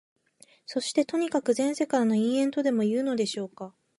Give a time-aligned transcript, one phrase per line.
[0.65, 3.75] そして、とにかく前世からの因縁とでもいうのでしょうか、